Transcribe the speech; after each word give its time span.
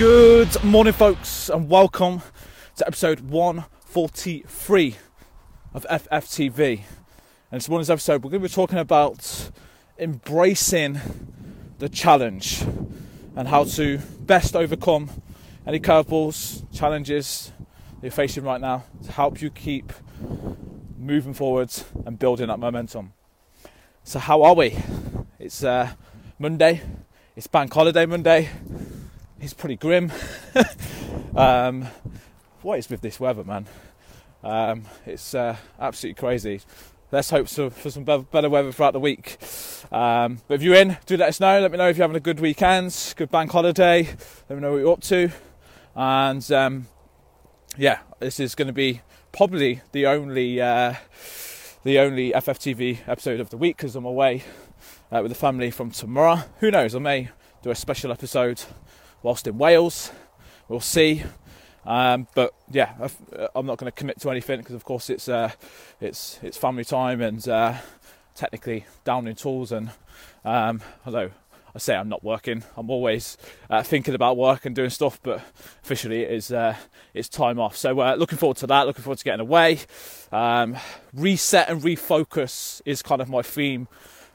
Good 0.00 0.64
morning, 0.64 0.94
folks, 0.94 1.50
and 1.50 1.68
welcome 1.68 2.22
to 2.76 2.86
episode 2.86 3.20
143 3.20 4.96
of 5.74 5.84
FFTV. 5.90 6.80
And 7.52 7.60
this 7.60 7.68
morning's 7.68 7.90
episode, 7.90 8.24
we're 8.24 8.30
going 8.30 8.42
to 8.42 8.48
be 8.48 8.54
talking 8.54 8.78
about 8.78 9.50
embracing 9.98 10.98
the 11.80 11.90
challenge 11.90 12.62
and 13.36 13.46
how 13.46 13.64
to 13.64 13.98
best 14.20 14.56
overcome 14.56 15.10
any 15.66 15.78
curveballs, 15.78 16.64
challenges 16.72 17.52
you're 18.00 18.10
facing 18.10 18.44
right 18.44 18.62
now 18.62 18.84
to 19.04 19.12
help 19.12 19.42
you 19.42 19.50
keep 19.50 19.92
moving 20.96 21.34
forwards 21.34 21.84
and 22.06 22.18
building 22.18 22.46
that 22.46 22.58
momentum. 22.58 23.12
So, 24.04 24.18
how 24.18 24.44
are 24.44 24.54
we? 24.54 24.78
It's 25.38 25.62
uh, 25.62 25.90
Monday, 26.38 26.80
it's 27.36 27.48
Bank 27.48 27.74
Holiday 27.74 28.06
Monday 28.06 28.48
it's 29.40 29.54
pretty 29.54 29.76
grim. 29.76 30.12
um, 31.34 31.86
what 32.62 32.78
is 32.78 32.88
with 32.90 33.00
this 33.00 33.18
weather, 33.18 33.44
man? 33.44 33.66
Um, 34.42 34.84
it's 35.06 35.34
uh, 35.34 35.56
absolutely 35.78 36.20
crazy. 36.20 36.60
Let's 37.12 37.30
hope 37.30 37.48
so, 37.48 37.70
for 37.70 37.90
some 37.90 38.04
better 38.04 38.48
weather 38.48 38.70
throughout 38.70 38.92
the 38.92 39.00
week. 39.00 39.38
Um, 39.90 40.40
but 40.46 40.54
if 40.54 40.62
you're 40.62 40.76
in, 40.76 40.96
do 41.06 41.16
let 41.16 41.30
us 41.30 41.40
know. 41.40 41.60
Let 41.60 41.72
me 41.72 41.78
know 41.78 41.88
if 41.88 41.96
you're 41.96 42.04
having 42.04 42.16
a 42.16 42.20
good 42.20 42.38
weekend, 42.38 43.14
good 43.16 43.30
bank 43.30 43.50
holiday. 43.50 44.08
Let 44.48 44.56
me 44.56 44.60
know 44.60 44.72
what 44.72 44.78
you're 44.78 44.92
up 44.92 45.00
to. 45.02 45.30
And 45.96 46.52
um, 46.52 46.86
yeah, 47.76 48.00
this 48.20 48.38
is 48.38 48.54
going 48.54 48.68
to 48.68 48.72
be 48.72 49.00
probably 49.32 49.80
the 49.92 50.06
only 50.06 50.60
uh, 50.60 50.94
the 51.82 51.98
only 51.98 52.30
FFTV 52.30 53.08
episode 53.08 53.40
of 53.40 53.50
the 53.50 53.56
week 53.56 53.78
because 53.78 53.96
I'm 53.96 54.04
away 54.04 54.44
uh, 55.10 55.20
with 55.22 55.32
the 55.32 55.38
family 55.38 55.70
from 55.70 55.90
tomorrow. 55.90 56.42
Who 56.60 56.70
knows? 56.70 56.94
I 56.94 57.00
may 57.00 57.30
do 57.62 57.70
a 57.70 57.74
special 57.74 58.12
episode 58.12 58.62
whilst 59.22 59.46
in 59.46 59.58
Wales. 59.58 60.10
We'll 60.68 60.80
see. 60.80 61.24
Um, 61.84 62.26
but 62.34 62.54
yeah, 62.70 62.92
uh, 63.00 63.48
I'm 63.54 63.66
not 63.66 63.78
going 63.78 63.90
to 63.90 63.96
commit 63.96 64.20
to 64.20 64.30
anything 64.30 64.58
because, 64.58 64.74
of 64.74 64.84
course, 64.84 65.10
it's 65.10 65.28
uh, 65.28 65.50
it's 66.00 66.38
it's 66.42 66.56
family 66.56 66.84
time 66.84 67.20
and 67.20 67.46
uh, 67.48 67.74
technically 68.34 68.86
down 69.04 69.26
in 69.26 69.34
tools. 69.34 69.72
And 69.72 69.90
um, 70.44 70.82
although 71.06 71.30
I 71.74 71.78
say 71.78 71.96
I'm 71.96 72.08
not 72.08 72.22
working, 72.22 72.64
I'm 72.76 72.90
always 72.90 73.36
uh, 73.68 73.82
thinking 73.82 74.14
about 74.14 74.36
work 74.36 74.66
and 74.66 74.74
doing 74.74 74.90
stuff. 74.90 75.20
But 75.22 75.42
officially, 75.82 76.22
it 76.22 76.30
is 76.30 76.52
uh, 76.52 76.76
it's 77.14 77.28
time 77.28 77.58
off. 77.58 77.76
So 77.76 77.98
uh, 77.98 78.14
looking 78.16 78.38
forward 78.38 78.58
to 78.58 78.66
that. 78.68 78.86
Looking 78.86 79.02
forward 79.02 79.18
to 79.18 79.24
getting 79.24 79.40
away. 79.40 79.80
Um, 80.30 80.76
reset 81.14 81.68
and 81.68 81.80
refocus 81.80 82.82
is 82.84 83.02
kind 83.02 83.20
of 83.20 83.28
my 83.28 83.42
theme 83.42 83.88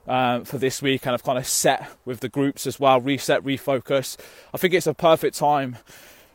um, 0.07 0.45
for 0.45 0.57
this 0.57 0.81
week, 0.81 1.05
and 1.05 1.13
I've 1.13 1.23
kind 1.23 1.37
of 1.37 1.47
set 1.47 1.89
with 2.05 2.19
the 2.19 2.29
groups 2.29 2.67
as 2.67 2.79
well, 2.79 2.99
reset, 3.01 3.43
refocus. 3.43 4.17
I 4.53 4.57
think 4.57 4.73
it's 4.73 4.87
a 4.87 4.93
perfect 4.93 5.35
time 5.35 5.77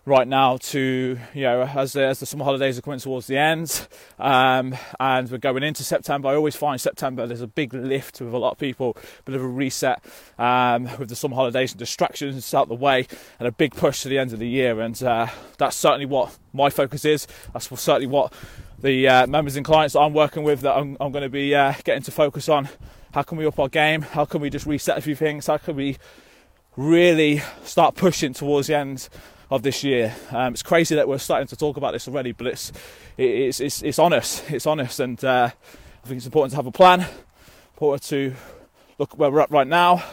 right 0.06 0.26
now 0.26 0.56
to 0.56 1.18
you 1.34 1.42
know 1.42 1.62
as 1.62 1.92
the, 1.92 2.02
as 2.02 2.20
the 2.20 2.26
summer 2.26 2.42
holidays 2.42 2.78
are 2.78 2.82
coming 2.82 2.98
towards 2.98 3.26
the 3.26 3.36
end 3.36 3.86
um, 4.18 4.74
and 4.98 5.30
we're 5.30 5.38
going 5.38 5.62
into 5.62 5.84
September. 5.84 6.28
I 6.28 6.34
always 6.34 6.56
find 6.56 6.80
September 6.80 7.26
there's 7.26 7.42
a 7.42 7.46
big 7.46 7.74
lift 7.74 8.20
with 8.20 8.32
a 8.32 8.38
lot 8.38 8.52
of 8.52 8.58
people 8.58 8.96
bit 9.24 9.34
of 9.34 9.42
a 9.42 9.46
reset 9.46 10.02
um, 10.38 10.84
with 10.98 11.10
the 11.10 11.16
summer 11.16 11.36
holidays 11.36 11.72
and 11.72 11.78
distractions 11.78 12.52
out 12.54 12.68
the 12.68 12.74
way 12.74 13.06
and 13.38 13.46
a 13.46 13.52
big 13.52 13.74
push 13.74 14.02
to 14.02 14.08
the 14.08 14.18
end 14.18 14.32
of 14.32 14.38
the 14.38 14.48
year. 14.48 14.80
And 14.80 15.00
uh, 15.02 15.28
that's 15.58 15.76
certainly 15.76 16.06
what 16.06 16.36
my 16.52 16.70
focus 16.70 17.04
is. 17.04 17.26
That's 17.52 17.68
certainly 17.80 18.06
what 18.06 18.32
the 18.78 19.06
uh, 19.06 19.26
members 19.26 19.56
and 19.56 19.64
clients 19.64 19.92
that 19.92 20.00
I'm 20.00 20.14
working 20.14 20.42
with 20.42 20.62
that 20.62 20.76
I'm, 20.76 20.96
I'm 20.98 21.12
going 21.12 21.22
to 21.22 21.28
be 21.28 21.54
uh, 21.54 21.74
getting 21.84 22.02
to 22.04 22.10
focus 22.10 22.48
on 22.48 22.68
how 23.12 23.22
can 23.22 23.38
we 23.38 23.46
up 23.46 23.58
our 23.58 23.68
game? 23.68 24.02
How 24.02 24.24
can 24.24 24.40
we 24.40 24.50
just 24.50 24.66
reset 24.66 24.96
a 24.96 25.00
few 25.00 25.16
things? 25.16 25.48
How 25.48 25.58
can 25.58 25.74
we 25.74 25.96
really 26.76 27.42
start 27.64 27.96
pushing 27.96 28.32
towards 28.32 28.68
the 28.68 28.76
end 28.76 29.08
of 29.50 29.62
this 29.62 29.82
year? 29.82 30.14
Um, 30.30 30.52
it's 30.52 30.62
crazy 30.62 30.94
that 30.94 31.08
we're 31.08 31.18
starting 31.18 31.48
to 31.48 31.56
talk 31.56 31.76
about 31.76 31.92
this 31.92 32.06
already, 32.06 32.32
but 32.32 32.46
it's 32.46 32.72
it's 33.18 33.58
it's, 33.58 33.82
it's 33.82 33.98
honest. 33.98 34.48
It's 34.50 34.66
honest, 34.66 35.00
and 35.00 35.22
uh, 35.24 35.50
I 36.04 36.06
think 36.06 36.18
it's 36.18 36.26
important 36.26 36.52
to 36.52 36.56
have 36.56 36.66
a 36.66 36.72
plan. 36.72 37.04
Important 37.74 38.04
to 38.04 38.34
look 38.98 39.18
where 39.18 39.30
we're 39.30 39.40
at 39.40 39.50
right 39.50 39.66
now 39.66 40.04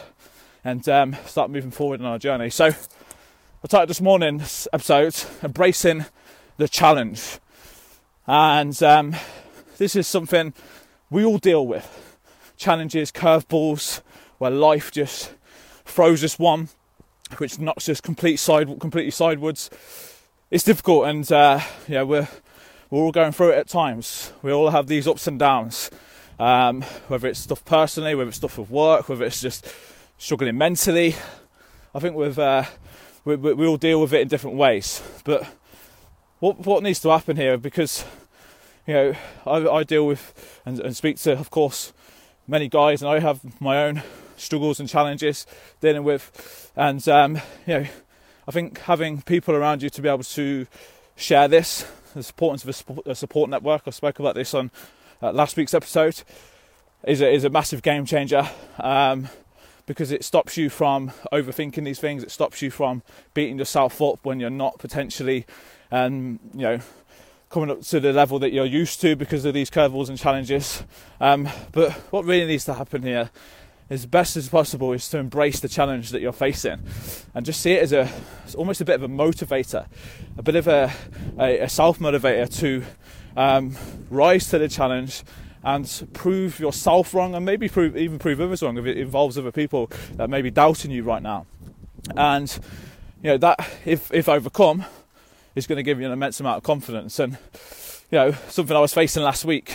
and 0.64 0.86
um, 0.88 1.16
start 1.26 1.50
moving 1.50 1.70
forward 1.70 2.00
on 2.00 2.06
our 2.06 2.18
journey. 2.18 2.50
So, 2.50 2.66
I 2.66 3.66
titled 3.68 3.90
this 3.90 4.00
morning's 4.00 4.66
episode 4.72 5.14
"Embracing 5.44 6.06
the 6.56 6.66
Challenge," 6.66 7.38
and 8.26 8.82
um, 8.82 9.14
this 9.76 9.94
is 9.94 10.08
something 10.08 10.52
we 11.10 11.24
all 11.24 11.38
deal 11.38 11.64
with 11.64 12.07
challenges, 12.58 13.10
curveballs, 13.10 14.02
where 14.38 14.50
life 14.50 14.90
just 14.92 15.32
throws 15.84 16.22
us 16.22 16.38
one, 16.38 16.68
which 17.38 17.58
knocks 17.58 17.88
us 17.88 18.00
complete 18.00 18.36
side, 18.36 18.78
completely 18.80 19.10
sideways. 19.10 19.70
It's 20.50 20.64
difficult, 20.64 21.06
and 21.06 21.30
uh, 21.32 21.60
yeah, 21.86 22.02
we're 22.02 22.28
we're 22.90 23.02
all 23.02 23.12
going 23.12 23.32
through 23.32 23.50
it 23.50 23.58
at 23.58 23.68
times. 23.68 24.32
We 24.42 24.52
all 24.52 24.70
have 24.70 24.86
these 24.86 25.06
ups 25.06 25.26
and 25.26 25.38
downs, 25.38 25.90
um, 26.38 26.82
whether 27.08 27.28
it's 27.28 27.40
stuff 27.40 27.64
personally, 27.64 28.14
whether 28.14 28.28
it's 28.28 28.38
stuff 28.38 28.58
with 28.58 28.70
work, 28.70 29.08
whether 29.08 29.24
it's 29.24 29.40
just 29.40 29.66
struggling 30.16 30.58
mentally. 30.58 31.14
I 31.94 32.00
think 32.00 32.16
we've 32.16 32.38
uh, 32.38 32.64
we, 33.24 33.36
we 33.36 33.66
all 33.66 33.76
deal 33.76 34.00
with 34.00 34.12
it 34.12 34.22
in 34.22 34.28
different 34.28 34.56
ways. 34.56 35.02
But 35.24 35.46
what 36.40 36.60
what 36.60 36.82
needs 36.82 37.00
to 37.00 37.10
happen 37.10 37.36
here, 37.36 37.56
because 37.56 38.04
you 38.86 38.94
know 38.94 39.14
I, 39.46 39.68
I 39.68 39.82
deal 39.84 40.06
with 40.06 40.60
and, 40.64 40.80
and 40.80 40.96
speak 40.96 41.18
to, 41.18 41.32
of 41.32 41.50
course, 41.50 41.92
many 42.48 42.68
guys, 42.68 43.02
and 43.02 43.10
I 43.10 43.20
have 43.20 43.60
my 43.60 43.84
own 43.84 44.02
struggles 44.36 44.80
and 44.80 44.88
challenges 44.88 45.46
dealing 45.80 46.02
with. 46.02 46.72
And 46.74 47.06
um, 47.08 47.36
you 47.66 47.80
know, 47.80 47.86
I 48.48 48.50
think 48.50 48.80
having 48.80 49.22
people 49.22 49.54
around 49.54 49.82
you 49.82 49.90
to 49.90 50.02
be 50.02 50.08
able 50.08 50.24
to 50.24 50.66
share 51.16 51.48
this, 51.48 51.86
the 52.14 52.20
importance 52.20 52.62
of 52.62 53.06
a 53.06 53.14
support, 53.14 53.50
network. 53.50 53.82
I 53.86 53.90
spoke 53.90 54.18
about 54.18 54.34
this 54.34 54.54
on 54.54 54.70
uh, 55.22 55.32
last 55.32 55.56
week's 55.56 55.74
episode. 55.74 56.22
Is 57.04 57.20
a, 57.20 57.32
is 57.32 57.44
a 57.44 57.50
massive 57.50 57.82
game 57.82 58.04
changer 58.04 58.48
um, 58.80 59.28
because 59.86 60.10
it 60.10 60.24
stops 60.24 60.56
you 60.56 60.68
from 60.68 61.12
overthinking 61.32 61.84
these 61.84 62.00
things. 62.00 62.24
It 62.24 62.32
stops 62.32 62.60
you 62.60 62.72
from 62.72 63.04
beating 63.34 63.56
yourself 63.56 64.02
up 64.02 64.18
when 64.24 64.40
you're 64.40 64.50
not 64.50 64.78
potentially, 64.80 65.46
um, 65.92 66.40
you 66.52 66.62
know, 66.62 66.80
coming 67.50 67.70
up 67.70 67.80
to 67.82 68.00
the 68.00 68.12
level 68.12 68.38
that 68.38 68.52
you're 68.52 68.66
used 68.66 69.00
to 69.00 69.16
because 69.16 69.44
of 69.44 69.54
these 69.54 69.70
curveballs 69.70 70.08
and 70.08 70.18
challenges. 70.18 70.84
Um, 71.20 71.48
but 71.72 71.92
what 72.12 72.24
really 72.24 72.46
needs 72.46 72.64
to 72.66 72.74
happen 72.74 73.02
here 73.02 73.30
as 73.90 74.04
best 74.04 74.36
as 74.36 74.48
possible 74.48 74.92
is 74.92 75.08
to 75.08 75.18
embrace 75.18 75.60
the 75.60 75.68
challenge 75.68 76.10
that 76.10 76.20
you're 76.20 76.32
facing 76.32 76.78
and 77.34 77.46
just 77.46 77.60
see 77.60 77.72
it 77.72 77.82
as 77.82 77.92
a 77.92 78.10
almost 78.56 78.80
a 78.80 78.84
bit 78.84 78.96
of 78.96 79.02
a 79.02 79.08
motivator, 79.08 79.86
a 80.36 80.42
bit 80.42 80.56
of 80.56 80.68
a, 80.68 80.92
a, 81.38 81.60
a 81.60 81.68
self 81.68 81.98
motivator 81.98 82.54
to 82.58 82.84
um, 83.36 83.74
rise 84.10 84.48
to 84.50 84.58
the 84.58 84.68
challenge 84.68 85.22
and 85.64 86.08
prove 86.12 86.60
yourself 86.60 87.14
wrong 87.14 87.34
and 87.34 87.44
maybe 87.44 87.68
prove, 87.68 87.96
even 87.96 88.18
prove 88.18 88.40
others 88.40 88.62
wrong 88.62 88.76
if 88.78 88.86
it 88.86 88.98
involves 88.98 89.38
other 89.38 89.52
people 89.52 89.90
that 90.14 90.28
may 90.28 90.42
be 90.42 90.50
doubting 90.50 90.90
you 90.90 91.02
right 91.02 91.22
now. 91.22 91.46
And 92.14 92.58
you 93.22 93.30
know 93.30 93.38
that 93.38 93.68
if 93.84 94.12
if 94.12 94.28
overcome, 94.28 94.84
is 95.54 95.66
going 95.66 95.76
to 95.76 95.82
give 95.82 96.00
you 96.00 96.06
an 96.06 96.12
immense 96.12 96.40
amount 96.40 96.58
of 96.58 96.62
confidence. 96.62 97.18
And 97.18 97.38
you 98.10 98.18
know, 98.18 98.32
something 98.48 98.76
I 98.76 98.80
was 98.80 98.94
facing 98.94 99.22
last 99.22 99.44
week, 99.44 99.72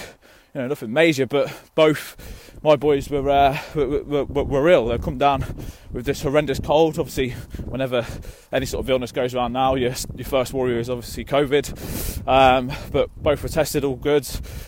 you 0.53 0.61
know, 0.61 0.67
nothing 0.67 0.91
major, 0.91 1.25
but 1.25 1.53
both 1.75 2.15
my 2.63 2.75
boys 2.75 3.09
were 3.09 3.29
uh, 3.29 3.57
were, 3.75 4.23
were, 4.23 4.43
were, 4.43 4.69
ill. 4.69 4.87
They've 4.87 5.01
come 5.01 5.17
down 5.17 5.43
with 5.91 6.05
this 6.05 6.21
horrendous 6.21 6.59
cold. 6.59 6.97
Obviously, 6.97 7.31
whenever 7.65 8.05
any 8.51 8.65
sort 8.65 8.85
of 8.85 8.89
illness 8.89 9.11
goes 9.11 9.35
around 9.35 9.53
now, 9.53 9.75
your 9.75 9.93
your 10.15 10.25
first 10.25 10.53
warrior 10.53 10.79
is 10.79 10.89
obviously 10.89 11.25
COVID. 11.25 12.27
Um, 12.27 12.71
but 12.91 13.09
both 13.17 13.43
were 13.43 13.49
tested, 13.49 13.83
all 13.83 13.97
good. 13.97 14.27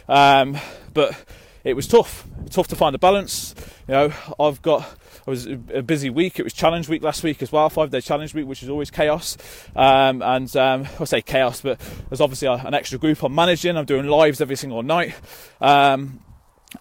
Um, 0.10 0.58
but 0.94 1.16
it 1.64 1.74
was 1.74 1.88
tough, 1.88 2.28
tough 2.50 2.68
to 2.68 2.76
find 2.76 2.96
a 2.96 3.00
balance. 3.00 3.56
You 3.88 3.94
know, 3.94 4.14
I've 4.40 4.62
got 4.62 4.98
it 5.26 5.30
was 5.30 5.48
a 5.48 5.82
busy 5.82 6.10
week. 6.10 6.40
It 6.40 6.44
was 6.44 6.54
challenge 6.54 6.88
week 6.88 7.02
last 7.02 7.24
week 7.24 7.42
as 7.42 7.52
well, 7.52 7.68
five 7.70 7.90
day 7.90 8.02
challenge 8.02 8.34
week, 8.36 8.46
which 8.46 8.62
is 8.62 8.70
always 8.70 8.92
chaos. 8.92 9.38
Um, 9.76 10.22
and 10.22 10.56
um, 10.56 10.88
I 11.00 11.06
say 11.06 11.22
chaos, 11.22 11.62
but 11.62 11.80
there's 12.10 12.22
obviously 12.22 12.48
an 12.48 12.74
extra 12.74 13.00
group 13.00 13.24
I'm 13.24 13.34
managing. 13.34 13.76
I'm 13.76 13.86
doing 13.86 14.06
lives 14.06 14.40
every 14.40 14.56
single 14.56 14.84
night. 14.84 15.16
Um, 15.60 16.20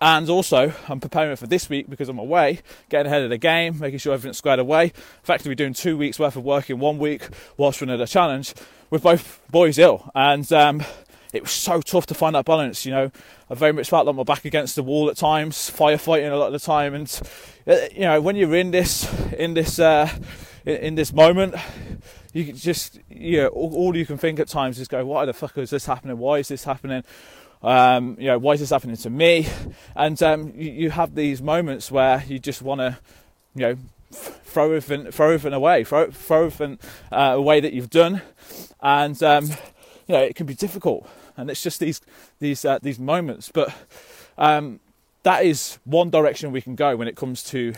and 0.00 0.28
also, 0.28 0.72
I'm 0.88 1.00
preparing 1.00 1.36
for 1.36 1.46
this 1.46 1.68
week 1.68 1.88
because 1.88 2.08
I'm 2.08 2.18
away, 2.18 2.60
getting 2.88 3.06
ahead 3.06 3.22
of 3.22 3.30
the 3.30 3.38
game, 3.38 3.78
making 3.78 3.98
sure 3.98 4.12
everything's 4.12 4.38
squared 4.38 4.58
away. 4.58 4.92
Effectively, 5.22 5.54
doing 5.54 5.72
two 5.72 5.96
weeks 5.96 6.18
worth 6.18 6.36
of 6.36 6.44
work 6.44 6.68
in 6.68 6.78
one 6.78 6.98
week 6.98 7.28
whilst 7.56 7.80
running 7.80 8.00
a 8.00 8.06
challenge 8.06 8.54
with 8.90 9.02
both 9.02 9.40
boys 9.50 9.78
ill. 9.78 10.10
And 10.14 10.50
um, 10.52 10.82
it 11.34 11.42
was 11.42 11.50
so 11.50 11.80
tough 11.80 12.06
to 12.06 12.14
find 12.14 12.34
that 12.36 12.44
balance. 12.44 12.86
You 12.86 12.92
know, 12.92 13.10
I 13.50 13.54
very 13.54 13.72
much 13.72 13.90
felt 13.90 14.06
like 14.06 14.14
my 14.14 14.22
back 14.22 14.44
against 14.44 14.76
the 14.76 14.82
wall 14.82 15.10
at 15.10 15.16
times, 15.16 15.70
firefighting 15.70 16.30
a 16.30 16.36
lot 16.36 16.46
of 16.46 16.52
the 16.52 16.58
time, 16.60 16.94
and 16.94 17.20
uh, 17.66 17.76
you 17.92 18.02
know, 18.02 18.20
when 18.20 18.36
you're 18.36 18.54
in 18.54 18.70
this, 18.70 19.12
in 19.32 19.54
this, 19.54 19.78
uh, 19.78 20.08
in, 20.64 20.76
in, 20.76 20.94
this 20.94 21.12
moment, 21.12 21.56
you 22.32 22.52
just, 22.52 23.00
you 23.10 23.38
know, 23.38 23.48
all, 23.48 23.74
all, 23.74 23.96
you 23.96 24.06
can 24.06 24.16
think 24.16 24.38
at 24.38 24.48
times 24.48 24.78
is 24.78 24.86
go, 24.86 25.04
why 25.04 25.24
the 25.24 25.32
fuck 25.32 25.58
is 25.58 25.70
this 25.70 25.86
happening? 25.86 26.18
Why 26.18 26.38
is 26.38 26.48
this 26.48 26.64
happening? 26.64 27.02
Um, 27.62 28.16
you 28.18 28.26
know, 28.26 28.38
why 28.38 28.52
is 28.52 28.60
this 28.60 28.70
happening 28.70 28.96
to 28.96 29.10
me? 29.10 29.48
And 29.96 30.22
um, 30.22 30.52
you, 30.54 30.70
you 30.70 30.90
have 30.90 31.14
these 31.14 31.42
moments 31.42 31.90
where 31.90 32.22
you 32.28 32.38
just 32.38 32.62
want 32.62 32.80
to, 32.80 32.98
you 33.54 33.62
know, 33.62 33.76
throw 34.12 34.66
everything, 34.72 35.10
throw 35.10 35.30
everything 35.30 35.52
away, 35.52 35.82
throw, 35.82 36.10
throw 36.10 36.46
everything 36.46 36.78
uh, 37.10 37.32
away 37.34 37.60
that 37.60 37.72
you've 37.72 37.90
done, 37.90 38.22
and 38.80 39.20
um, 39.22 39.50
you 40.06 40.14
know 40.14 40.20
it 40.20 40.34
can 40.34 40.46
be 40.46 40.54
difficult, 40.54 41.08
and 41.36 41.50
it's 41.50 41.62
just 41.62 41.80
these 41.80 42.00
these 42.38 42.64
uh, 42.64 42.78
these 42.82 42.98
moments. 42.98 43.50
But 43.52 43.74
um, 44.38 44.80
that 45.22 45.44
is 45.44 45.78
one 45.84 46.10
direction 46.10 46.52
we 46.52 46.60
can 46.60 46.74
go 46.74 46.96
when 46.96 47.08
it 47.08 47.16
comes 47.16 47.42
to 47.44 47.74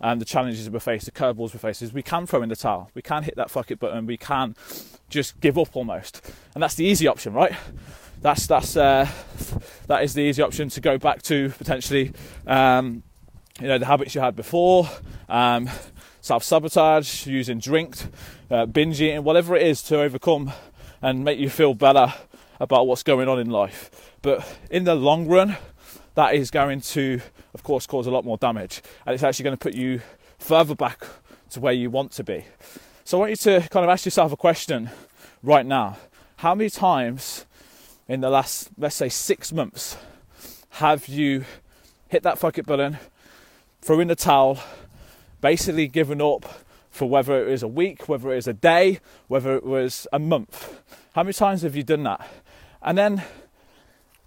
um, 0.00 0.18
the 0.18 0.24
challenges 0.24 0.68
we 0.68 0.78
face, 0.80 1.04
the 1.04 1.10
curveballs 1.10 1.52
we 1.52 1.58
face. 1.58 1.82
Is 1.82 1.92
we 1.92 2.02
can 2.02 2.26
throw 2.26 2.42
in 2.42 2.48
the 2.48 2.56
towel, 2.56 2.90
we 2.94 3.02
can 3.02 3.22
hit 3.22 3.36
that 3.36 3.50
fuck 3.50 3.70
it 3.70 3.78
button, 3.78 4.06
we 4.06 4.16
can 4.16 4.54
just 5.08 5.40
give 5.40 5.58
up 5.58 5.74
almost, 5.74 6.20
and 6.54 6.62
that's 6.62 6.74
the 6.74 6.84
easy 6.84 7.06
option, 7.06 7.32
right? 7.32 7.54
That's 8.20 8.46
that's 8.46 8.76
uh, 8.76 9.08
that 9.86 10.02
is 10.02 10.14
the 10.14 10.22
easy 10.22 10.42
option 10.42 10.68
to 10.70 10.80
go 10.80 10.98
back 10.98 11.22
to 11.22 11.50
potentially. 11.50 12.12
Um, 12.46 13.02
you 13.60 13.68
know 13.68 13.78
the 13.78 13.86
habits 13.86 14.14
you 14.14 14.20
had 14.20 14.34
before, 14.34 14.88
um, 15.28 15.68
self 16.20 16.42
sabotage, 16.42 17.26
using 17.26 17.58
drink, 17.58 17.96
uh, 18.50 18.66
binge 18.66 19.00
eating, 19.00 19.22
whatever 19.22 19.54
it 19.54 19.62
is 19.62 19.82
to 19.82 20.00
overcome 20.00 20.52
and 21.02 21.24
make 21.24 21.38
you 21.38 21.50
feel 21.50 21.74
better 21.74 22.12
about 22.58 22.86
what's 22.86 23.02
going 23.02 23.28
on 23.28 23.38
in 23.38 23.50
life. 23.50 24.12
But 24.22 24.46
in 24.70 24.84
the 24.84 24.94
long 24.94 25.26
run, 25.26 25.56
that 26.14 26.34
is 26.34 26.50
going 26.50 26.80
to, 26.80 27.20
of 27.54 27.62
course, 27.62 27.86
cause 27.86 28.06
a 28.06 28.10
lot 28.10 28.24
more 28.24 28.36
damage, 28.36 28.82
and 29.06 29.14
it's 29.14 29.22
actually 29.22 29.44
going 29.44 29.56
to 29.56 29.62
put 29.62 29.74
you 29.74 30.02
further 30.38 30.74
back 30.74 31.06
to 31.50 31.60
where 31.60 31.72
you 31.72 31.90
want 31.90 32.12
to 32.12 32.24
be. 32.24 32.44
So 33.04 33.18
I 33.18 33.20
want 33.20 33.30
you 33.30 33.36
to 33.36 33.68
kind 33.68 33.84
of 33.84 33.90
ask 33.90 34.04
yourself 34.04 34.32
a 34.32 34.36
question 34.36 34.90
right 35.42 35.64
now: 35.64 35.96
How 36.36 36.54
many 36.54 36.70
times 36.70 37.46
in 38.08 38.20
the 38.20 38.30
last, 38.30 38.70
let's 38.76 38.96
say, 38.96 39.08
six 39.08 39.52
months, 39.52 39.96
have 40.70 41.08
you 41.08 41.44
hit 42.08 42.22
that 42.24 42.38
fuck 42.38 42.58
it 42.58 42.66
button? 42.66 42.98
threw 43.82 44.00
in 44.00 44.08
the 44.08 44.16
towel, 44.16 44.58
basically 45.40 45.88
given 45.88 46.20
up 46.20 46.44
for 47.00 47.08
whether 47.08 47.42
it 47.42 47.50
was 47.50 47.62
a 47.62 47.68
week, 47.68 48.10
whether 48.10 48.30
it 48.30 48.34
was 48.34 48.46
a 48.46 48.52
day, 48.52 49.00
whether 49.26 49.56
it 49.56 49.64
was 49.64 50.06
a 50.12 50.18
month. 50.18 50.82
How 51.14 51.22
many 51.22 51.32
times 51.32 51.62
have 51.62 51.74
you 51.74 51.82
done 51.82 52.02
that? 52.02 52.28
And 52.82 52.98
then 52.98 53.22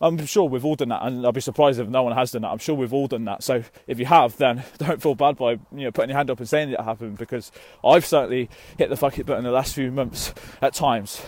I'm 0.02 0.26
sure 0.26 0.50
we've 0.50 0.66
all 0.66 0.74
done 0.74 0.90
that, 0.90 1.04
and 1.04 1.24
I'll 1.24 1.32
be 1.32 1.40
surprised 1.40 1.80
if 1.80 1.88
no 1.88 2.02
one 2.02 2.16
has 2.16 2.32
done 2.32 2.42
that. 2.42 2.48
I'm 2.48 2.58
sure 2.58 2.74
we've 2.74 2.92
all 2.92 3.06
done 3.06 3.26
that. 3.26 3.44
So 3.44 3.64
if 3.86 4.00
you 4.00 4.08
have, 4.08 4.38
then 4.38 4.64
don't 4.80 5.00
feel 5.00 5.14
bad 5.14 5.38
by 5.38 5.52
you 5.52 5.84
know 5.84 5.92
putting 5.92 6.10
your 6.10 6.18
hand 6.18 6.32
up 6.32 6.40
and 6.40 6.50
saying 6.50 6.72
it 6.72 6.82
happened 6.82 7.20
because 7.20 7.52
I've 7.86 8.08
certainly 8.08 8.50
hit 8.80 8.90
the 8.90 8.98
fuck 8.98 9.20
it 9.20 9.28
button 9.28 9.44
the 9.44 9.52
last 9.52 9.76
few 9.76 9.92
months 9.92 10.34
at 10.60 10.74
times. 10.74 11.22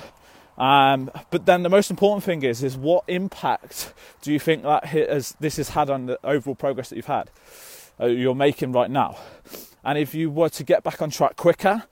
Um, 0.58 1.12
but 1.30 1.46
then 1.46 1.62
the 1.62 1.70
most 1.70 1.92
important 1.92 2.24
thing 2.24 2.42
is 2.42 2.64
is 2.64 2.76
what 2.76 3.04
impact 3.08 3.94
do 4.24 4.34
you 4.34 4.40
think 4.40 4.64
that 4.64 4.86
has, 4.86 5.36
this 5.40 5.58
has 5.58 5.70
had 5.70 5.92
on 5.92 6.08
the 6.08 6.18
overall 6.24 6.56
progress 6.56 6.90
that 6.90 6.96
you've 6.96 7.06
had? 7.06 7.30
uh, 8.00 8.06
you're 8.06 8.36
making 8.36 8.72
right 8.72 8.90
now. 8.90 9.18
And 9.86 10.00
if 10.00 10.16
you 10.16 10.32
were 10.32 10.50
to 10.50 10.64
get 10.64 10.84
back 10.84 11.02
on 11.02 11.12
track 11.12 11.36
quicker, 11.36 11.84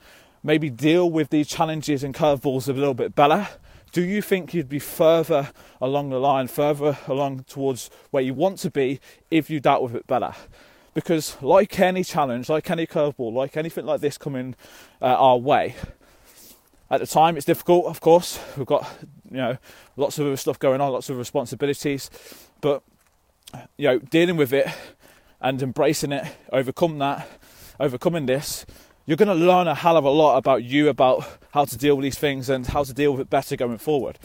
maybe 0.41 0.69
deal 0.69 1.09
with 1.09 1.29
these 1.29 1.47
challenges 1.47 2.03
and 2.03 2.13
curveballs 2.13 2.67
a 2.67 2.73
little 2.73 2.95
bit 2.95 3.13
better, 3.13 3.47
do 3.91 4.01
you 4.01 4.23
think 4.23 4.55
you'd 4.55 4.67
be 4.67 4.79
further 4.79 5.51
along 5.79 6.09
the 6.09 6.19
line, 6.19 6.47
further 6.47 6.97
along 7.07 7.43
towards 7.43 7.91
where 8.09 8.23
you 8.23 8.33
want 8.33 8.57
to 8.59 8.71
be 8.71 8.99
if 9.29 9.51
you 9.51 9.59
dealt 9.59 9.83
with 9.83 9.95
it 9.95 10.07
better? 10.07 10.33
Because, 10.95 11.37
like 11.41 11.79
any 11.79 12.03
challenge, 12.03 12.49
like 12.49 12.69
any 12.71 12.87
curveball, 12.87 13.31
like 13.31 13.55
anything 13.55 13.85
like 13.85 14.01
this 14.01 14.17
coming 14.17 14.55
uh, 14.99 15.05
our 15.05 15.37
way, 15.37 15.75
at 16.89 16.99
the 16.99 17.07
time 17.07 17.37
it's 17.37 17.45
difficult, 17.45 17.85
of 17.85 18.01
course. 18.01 18.39
We've 18.57 18.65
got 18.65 18.87
you 19.29 19.37
know 19.37 19.57
lots 19.95 20.17
of 20.17 20.25
other 20.25 20.37
stuff 20.37 20.57
going 20.57 20.81
on, 20.81 20.91
lots 20.91 21.09
of 21.09 21.17
responsibilities, 21.17 22.09
but 22.61 22.81
you 23.77 23.87
know 23.87 23.99
dealing 23.99 24.37
with 24.37 24.53
it 24.53 24.67
and 25.39 25.61
embracing 25.61 26.11
it, 26.11 26.25
overcome 26.51 26.97
that, 26.99 27.27
overcoming 27.83 28.25
this, 28.25 28.65
you're 29.05 29.17
going 29.17 29.27
to 29.27 29.45
learn 29.45 29.67
a 29.67 29.75
hell 29.75 29.97
of 29.97 30.05
a 30.05 30.09
lot 30.09 30.37
about 30.37 30.63
you, 30.63 30.87
about 30.87 31.27
how 31.51 31.65
to 31.65 31.77
deal 31.77 31.95
with 31.95 32.03
these 32.03 32.17
things 32.17 32.49
and 32.49 32.65
how 32.65 32.83
to 32.83 32.93
deal 32.93 33.11
with 33.11 33.21
it 33.21 33.29
better 33.29 33.57
going 33.57 33.77
forward. 33.77 34.17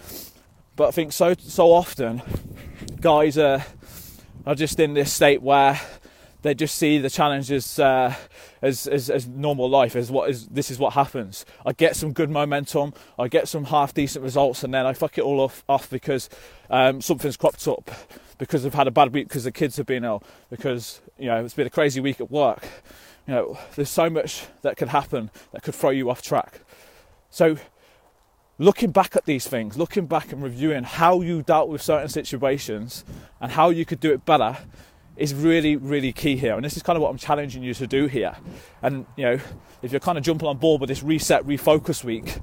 But 0.76 0.88
I 0.88 0.90
think 0.92 1.12
so 1.12 1.34
so 1.34 1.72
often, 1.72 2.22
guys 3.00 3.36
are 3.36 3.64
are 4.46 4.54
just 4.54 4.78
in 4.78 4.94
this 4.94 5.12
state 5.12 5.42
where 5.42 5.80
they 6.48 6.54
just 6.54 6.76
see 6.76 6.98
the 6.98 7.10
challenges 7.10 7.78
uh, 7.78 8.14
as, 8.62 8.86
as, 8.86 9.10
as 9.10 9.28
normal 9.28 9.68
life 9.68 9.94
as 9.94 10.10
what 10.10 10.30
is 10.30 10.46
this 10.48 10.70
is 10.70 10.78
what 10.78 10.94
happens. 10.94 11.44
I 11.64 11.72
get 11.72 11.94
some 11.94 12.12
good 12.12 12.30
momentum 12.30 12.94
i 13.18 13.28
get 13.28 13.48
some 13.48 13.64
half 13.64 13.92
decent 13.94 14.24
results 14.24 14.64
and 14.64 14.72
then 14.72 14.86
i 14.86 14.92
fuck 14.92 15.18
it 15.18 15.22
all 15.22 15.40
off, 15.40 15.64
off 15.68 15.90
because 15.90 16.28
um, 16.70 17.00
something's 17.00 17.36
cropped 17.36 17.66
up 17.68 17.90
because 18.38 18.64
I've 18.64 18.74
had 18.74 18.86
a 18.86 18.90
bad 18.90 19.12
week 19.12 19.28
because 19.28 19.44
the 19.44 19.52
kids 19.52 19.76
have 19.76 19.86
been 19.86 20.04
ill 20.04 20.22
because 20.48 21.00
you 21.18 21.26
know 21.26 21.44
it's 21.44 21.54
been 21.54 21.66
a 21.66 21.70
crazy 21.70 22.00
week 22.00 22.20
at 22.20 22.30
work. 22.30 22.66
You 23.26 23.34
know 23.34 23.58
there's 23.74 23.90
so 23.90 24.08
much 24.08 24.46
that 24.62 24.76
could 24.76 24.88
happen 24.88 25.30
that 25.52 25.62
could 25.62 25.74
throw 25.74 25.90
you 25.90 26.08
off 26.08 26.22
track. 26.22 26.60
So 27.30 27.56
looking 28.58 28.90
back 28.90 29.14
at 29.14 29.24
these 29.24 29.46
things 29.46 29.76
looking 29.76 30.06
back 30.06 30.32
and 30.32 30.42
reviewing 30.42 30.82
how 30.82 31.20
you 31.20 31.42
dealt 31.42 31.68
with 31.68 31.80
certain 31.80 32.08
situations 32.08 33.04
and 33.40 33.52
how 33.52 33.70
you 33.70 33.84
could 33.84 34.00
do 34.00 34.12
it 34.12 34.24
better 34.24 34.56
is 35.18 35.34
really, 35.34 35.76
really 35.76 36.12
key 36.12 36.36
here. 36.36 36.54
And 36.54 36.64
this 36.64 36.76
is 36.76 36.82
kind 36.82 36.96
of 36.96 37.02
what 37.02 37.10
I'm 37.10 37.18
challenging 37.18 37.62
you 37.62 37.74
to 37.74 37.86
do 37.86 38.06
here. 38.06 38.36
And, 38.82 39.04
you 39.16 39.24
know, 39.24 39.40
if 39.82 39.90
you're 39.92 40.00
kind 40.00 40.16
of 40.16 40.24
jumping 40.24 40.48
on 40.48 40.58
board 40.58 40.80
with 40.80 40.88
this 40.88 41.02
reset, 41.02 41.44
refocus 41.44 42.04
week, 42.04 42.36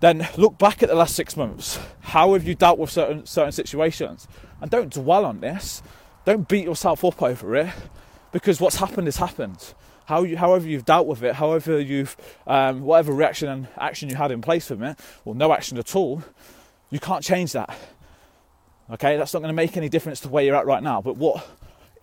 then 0.00 0.28
look 0.36 0.56
back 0.58 0.82
at 0.82 0.88
the 0.88 0.94
last 0.94 1.16
six 1.16 1.36
months. 1.36 1.78
How 2.00 2.34
have 2.34 2.46
you 2.46 2.54
dealt 2.54 2.78
with 2.78 2.90
certain, 2.90 3.26
certain 3.26 3.52
situations? 3.52 4.28
And 4.60 4.70
don't 4.70 4.92
dwell 4.92 5.24
on 5.24 5.40
this. 5.40 5.82
Don't 6.24 6.46
beat 6.48 6.64
yourself 6.64 7.04
up 7.04 7.22
over 7.22 7.56
it 7.56 7.72
because 8.32 8.60
what's 8.60 8.76
happened 8.76 9.06
has 9.06 9.16
happened. 9.16 9.74
How 10.06 10.22
you, 10.22 10.36
however 10.36 10.68
you've 10.68 10.84
dealt 10.84 11.06
with 11.06 11.22
it, 11.22 11.34
however 11.34 11.80
you've, 11.80 12.16
um, 12.46 12.82
whatever 12.82 13.12
reaction 13.12 13.48
and 13.48 13.68
action 13.78 14.08
you 14.10 14.16
had 14.16 14.30
in 14.30 14.42
place 14.42 14.68
from 14.68 14.82
it, 14.82 14.98
or 15.24 15.34
no 15.34 15.52
action 15.52 15.78
at 15.78 15.96
all, 15.96 16.22
you 16.90 17.00
can't 17.00 17.24
change 17.24 17.52
that. 17.52 17.76
Okay, 18.90 19.16
that's 19.16 19.32
not 19.32 19.40
going 19.40 19.48
to 19.48 19.56
make 19.56 19.76
any 19.76 19.88
difference 19.88 20.20
to 20.20 20.28
where 20.28 20.44
you're 20.44 20.56
at 20.56 20.66
right 20.66 20.82
now. 20.82 21.00
But 21.00 21.16
what 21.16 21.46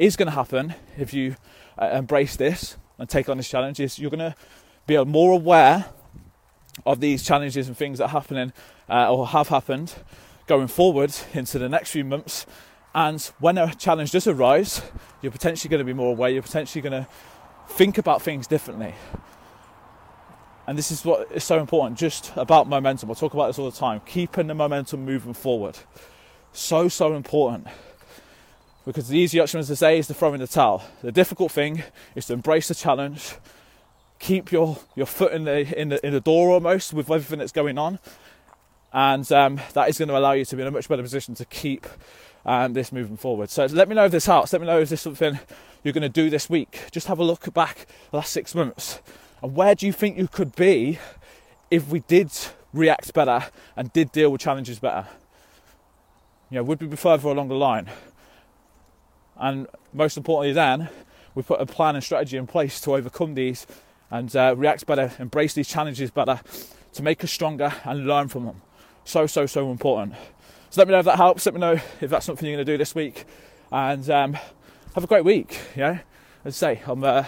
is 0.01 0.15
going 0.15 0.27
to 0.27 0.33
happen 0.33 0.73
if 0.97 1.13
you 1.13 1.35
uh, 1.77 1.91
embrace 1.93 2.35
this 2.35 2.75
and 2.97 3.07
take 3.07 3.29
on 3.29 3.37
this 3.37 3.47
challenge 3.47 3.79
is 3.79 3.99
you're 3.99 4.09
going 4.09 4.31
to 4.31 4.35
be 4.87 5.01
more 5.05 5.31
aware 5.33 5.85
of 6.87 6.99
these 6.99 7.23
challenges 7.23 7.67
and 7.67 7.77
things 7.77 7.99
that 7.99 8.05
are 8.05 8.09
happening 8.09 8.51
uh, 8.89 9.13
or 9.13 9.27
have 9.27 9.49
happened 9.49 9.93
going 10.47 10.67
forward 10.67 11.13
into 11.33 11.59
the 11.59 11.69
next 11.69 11.91
few 11.91 12.03
months. 12.03 12.47
And 12.95 13.21
when 13.39 13.59
a 13.59 13.73
challenge 13.75 14.11
does 14.11 14.25
arise, 14.25 14.81
you're 15.21 15.31
potentially 15.31 15.69
going 15.69 15.79
to 15.79 15.85
be 15.85 15.93
more 15.93 16.11
aware, 16.11 16.31
you're 16.31 16.41
potentially 16.41 16.81
going 16.81 17.03
to 17.03 17.07
think 17.67 17.99
about 17.99 18.23
things 18.23 18.47
differently. 18.47 18.95
And 20.65 20.77
this 20.77 20.91
is 20.91 21.05
what 21.05 21.31
is 21.31 21.43
so 21.43 21.59
important 21.59 21.99
just 21.99 22.31
about 22.35 22.67
momentum. 22.67 23.11
I 23.11 23.13
talk 23.13 23.33
about 23.35 23.47
this 23.47 23.59
all 23.59 23.69
the 23.69 23.77
time 23.77 24.01
keeping 24.05 24.47
the 24.47 24.55
momentum 24.55 25.05
moving 25.05 25.33
forward. 25.33 25.77
So, 26.53 26.87
so 26.87 27.15
important. 27.15 27.67
Because 28.85 29.09
the 29.09 29.17
easy 29.17 29.39
option, 29.39 29.59
as 29.59 29.69
I 29.69 29.75
say, 29.75 29.99
is 29.99 30.07
to 30.07 30.13
throw 30.13 30.33
in 30.33 30.39
the 30.39 30.47
towel. 30.47 30.83
The 31.03 31.11
difficult 31.11 31.51
thing 31.51 31.83
is 32.15 32.25
to 32.27 32.33
embrace 32.33 32.67
the 32.67 32.75
challenge, 32.75 33.35
keep 34.19 34.51
your, 34.51 34.79
your 34.95 35.05
foot 35.05 35.33
in 35.33 35.43
the, 35.43 35.79
in, 35.79 35.89
the, 35.89 36.05
in 36.05 36.13
the 36.13 36.19
door 36.19 36.49
almost 36.51 36.93
with 36.93 37.11
everything 37.11 37.39
that's 37.39 37.51
going 37.51 37.77
on. 37.77 37.99
And 38.93 39.31
um, 39.31 39.61
that 39.73 39.87
is 39.87 39.97
going 39.97 40.09
to 40.09 40.17
allow 40.17 40.31
you 40.33 40.45
to 40.45 40.55
be 40.55 40.61
in 40.61 40.67
a 40.67 40.71
much 40.71 40.89
better 40.89 41.03
position 41.03 41.35
to 41.35 41.45
keep 41.45 41.85
um, 42.45 42.73
this 42.73 42.91
moving 42.91 43.17
forward. 43.17 43.49
So 43.49 43.65
let 43.65 43.87
me 43.87 43.95
know 43.95 44.05
if 44.05 44.11
this 44.11 44.25
helps. 44.25 44.51
Let 44.51 44.61
me 44.61 44.67
know 44.67 44.79
if 44.79 44.89
this 44.89 44.99
is 44.99 45.01
something 45.01 45.39
you're 45.83 45.93
going 45.93 46.01
to 46.01 46.09
do 46.09 46.29
this 46.29 46.49
week. 46.49 46.81
Just 46.91 47.07
have 47.07 47.19
a 47.19 47.23
look 47.23 47.53
back 47.53 47.87
the 48.09 48.17
last 48.17 48.31
six 48.31 48.53
months. 48.55 48.99
And 49.41 49.55
where 49.55 49.75
do 49.75 49.85
you 49.85 49.93
think 49.93 50.17
you 50.17 50.27
could 50.27 50.55
be 50.55 50.99
if 51.69 51.87
we 51.87 51.99
did 52.01 52.31
react 52.73 53.13
better 53.13 53.45
and 53.75 53.93
did 53.93 54.11
deal 54.11 54.31
with 54.31 54.41
challenges 54.41 54.79
better? 54.79 55.07
You 56.49 56.57
know, 56.57 56.63
would 56.63 56.81
we 56.81 56.87
be 56.87 56.97
further 56.97 57.29
along 57.29 57.47
the 57.47 57.55
line? 57.55 57.89
And 59.41 59.67
most 59.91 60.17
importantly, 60.17 60.53
then 60.53 60.87
we 61.33 61.41
put 61.41 61.59
a 61.59 61.65
plan 61.65 61.95
and 61.95 62.03
strategy 62.03 62.37
in 62.37 62.45
place 62.45 62.79
to 62.81 62.95
overcome 62.95 63.33
these 63.33 63.65
and 64.11 64.33
uh, 64.35 64.53
react 64.55 64.85
better, 64.85 65.11
embrace 65.17 65.53
these 65.53 65.67
challenges 65.67 66.11
better, 66.11 66.39
to 66.93 67.01
make 67.03 67.23
us 67.23 67.31
stronger 67.31 67.73
and 67.83 68.05
learn 68.05 68.27
from 68.27 68.45
them. 68.45 68.61
So, 69.03 69.25
so, 69.25 69.47
so 69.47 69.71
important. 69.71 70.13
So 70.69 70.79
let 70.79 70.87
me 70.87 70.91
know 70.91 70.99
if 70.99 71.05
that 71.05 71.17
helps. 71.17 71.45
Let 71.45 71.55
me 71.55 71.59
know 71.59 71.79
if 72.01 72.09
that's 72.09 72.25
something 72.25 72.47
you're 72.47 72.55
going 72.55 72.65
to 72.65 72.71
do 72.71 72.77
this 72.77 72.93
week. 72.93 73.25
And 73.71 74.07
um, 74.11 74.33
have 74.93 75.03
a 75.03 75.07
great 75.07 75.25
week. 75.25 75.59
Yeah, 75.75 75.99
as 76.45 76.61
I 76.63 76.75
say, 76.75 76.81
I'm 76.85 77.03
uh, 77.03 77.23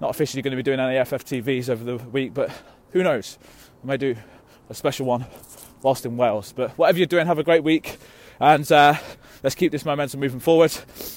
not 0.00 0.10
officially 0.10 0.42
going 0.42 0.52
to 0.52 0.56
be 0.56 0.62
doing 0.62 0.78
any 0.78 0.96
FFTVs 0.96 1.68
over 1.70 1.82
the 1.82 1.96
week, 1.96 2.34
but 2.34 2.52
who 2.92 3.02
knows? 3.02 3.36
I 3.82 3.86
may 3.86 3.96
do 3.96 4.14
a 4.70 4.74
special 4.74 5.06
one 5.06 5.26
whilst 5.82 6.06
in 6.06 6.16
Wales. 6.16 6.52
But 6.52 6.70
whatever 6.78 6.98
you're 6.98 7.06
doing, 7.06 7.26
have 7.26 7.38
a 7.38 7.44
great 7.44 7.64
week. 7.64 7.98
And 8.38 8.70
uh, 8.70 8.94
let's 9.42 9.54
keep 9.54 9.72
this 9.72 9.84
momentum 9.84 10.20
moving 10.20 10.40
forward. 10.40 10.74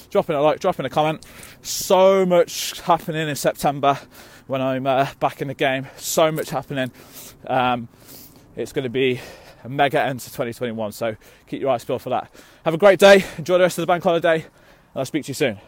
Dropping 0.09 0.35
a 0.35 0.41
like, 0.41 0.59
dropping 0.59 0.85
a 0.85 0.89
comment. 0.89 1.25
So 1.61 2.25
much 2.25 2.81
happening 2.81 3.29
in 3.29 3.35
September 3.35 3.99
when 4.47 4.61
I'm 4.61 4.85
uh, 4.85 5.07
back 5.19 5.41
in 5.41 5.47
the 5.47 5.53
game. 5.53 5.87
So 5.97 6.31
much 6.31 6.49
happening. 6.49 6.91
Um, 7.47 7.87
it's 8.55 8.73
going 8.73 8.83
to 8.83 8.89
be 8.89 9.21
a 9.63 9.69
mega 9.69 10.01
end 10.01 10.19
to 10.19 10.27
2021. 10.27 10.91
So 10.91 11.15
keep 11.47 11.61
your 11.61 11.71
eyes 11.71 11.85
peeled 11.85 12.01
for 12.01 12.09
that. 12.09 12.29
Have 12.65 12.73
a 12.73 12.77
great 12.77 12.99
day. 12.99 13.23
Enjoy 13.37 13.57
the 13.57 13.63
rest 13.63 13.77
of 13.77 13.83
the 13.83 13.87
bank 13.87 14.03
holiday. 14.03 14.35
And 14.35 14.43
I'll 14.95 15.05
speak 15.05 15.23
to 15.25 15.29
you 15.29 15.35
soon. 15.35 15.61